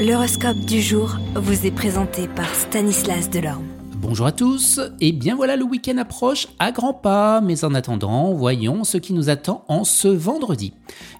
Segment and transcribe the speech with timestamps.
[0.00, 3.66] L'horoscope du jour vous est présenté par Stanislas Delorme.
[3.96, 8.32] Bonjour à tous, et bien voilà le week-end approche à grands pas, mais en attendant,
[8.32, 10.72] voyons ce qui nous attend en ce vendredi.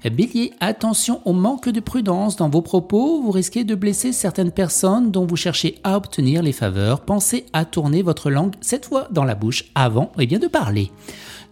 [0.03, 5.11] Bélier, attention au manque de prudence dans vos propos, vous risquez de blesser certaines personnes
[5.11, 9.25] dont vous cherchez à obtenir les faveurs, pensez à tourner votre langue cette fois dans
[9.25, 10.91] la bouche avant et bien, de parler.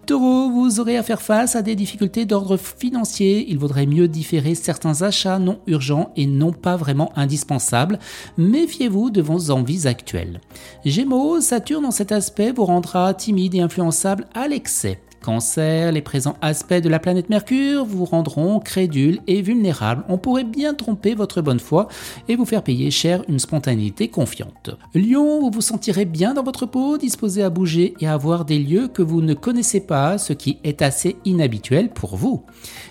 [0.09, 3.45] Taureau, vous aurez à faire face à des difficultés d'ordre financier.
[3.51, 7.99] Il vaudrait mieux différer certains achats non urgents et non pas vraiment indispensables.
[8.39, 10.41] Méfiez-vous de vos envies actuelles.
[10.87, 14.99] Gémeaux, Saturne en cet aspect vous rendra timide et influençable à l'excès.
[15.23, 20.05] Cancer, les présents aspects de la planète Mercure vous rendront crédule et vulnérable.
[20.09, 21.89] On pourrait bien tromper votre bonne foi
[22.29, 24.71] et vous faire payer cher une spontanéité confiante.
[24.95, 28.59] Lion, vous vous sentirez bien dans votre peau, disposé à bouger et à voir des
[28.59, 32.45] lieux que vous ne connaissez pas, ce qui est assez inhabituel pour vous.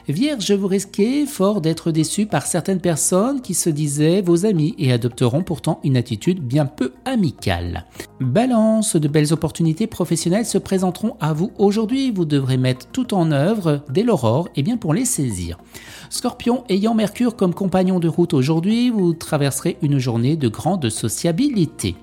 [0.10, 4.92] Vierge, vous risquez fort d'être déçu par certaines personnes qui se disaient vos amis et
[4.92, 7.86] adopteront pourtant une attitude bien peu amicale.
[8.20, 13.32] Balance, de belles opportunités professionnelles se présenteront à vous aujourd'hui vous devrez mettre tout en
[13.32, 15.60] œuvre dès l'aurore et bien pour les saisir.
[16.10, 21.96] Scorpion, ayant Mercure comme compagnon de route aujourd'hui, vous traverserez une journée de grande sociabilité.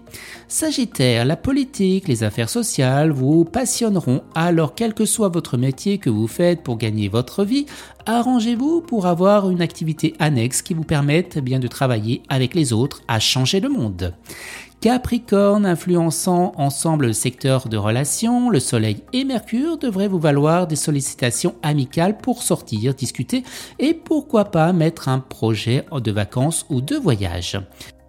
[0.47, 6.11] Sagittaire, la politique, les affaires sociales vous passionneront, alors quel que soit votre métier que
[6.11, 7.67] vous faites pour gagner votre vie,
[8.07, 13.03] arrangez-vous pour avoir une activité annexe qui vous permette bien de travailler avec les autres
[13.09, 14.15] à changer le monde.
[14.85, 20.77] Capricorne influençant ensemble le secteur de relations, le Soleil et Mercure devraient vous valoir des
[20.77, 23.45] sollicitations amicales pour sortir, discuter
[23.79, 27.59] et pourquoi pas mettre un projet de vacances ou de voyage.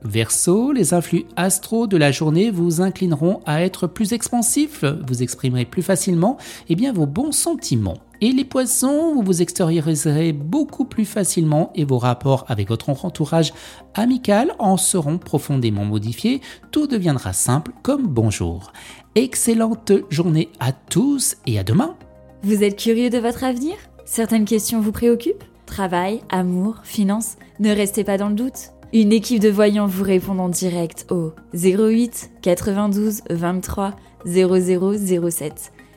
[0.03, 5.63] Verseau, les influx astro de la journée vous inclineront à être plus expansif, vous exprimerez
[5.63, 6.35] plus facilement
[6.67, 8.04] eh bien, vos bons sentiments.
[8.21, 13.53] Et les poissons, vous vous extérioriserez beaucoup plus facilement et vos rapports avec votre entourage
[13.93, 16.41] amical en seront profondément modifiés.
[16.71, 18.71] Tout deviendra simple comme bonjour.
[19.15, 21.95] Excellente journée à tous et à demain.
[22.43, 23.75] Vous êtes curieux de votre avenir?
[24.05, 25.43] Certaines questions vous préoccupent?
[25.65, 27.37] Travail, amour, finances?
[27.59, 28.71] Ne restez pas dans le doute.
[28.93, 33.93] Une équipe de voyants vous répond en direct au 08 92 23
[34.25, 35.73] 0007.